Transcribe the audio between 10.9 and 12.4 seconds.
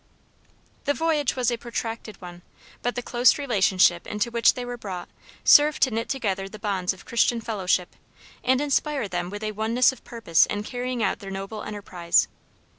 out their noble enterprise.